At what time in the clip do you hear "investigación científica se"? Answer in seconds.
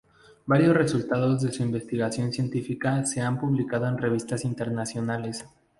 1.61-3.21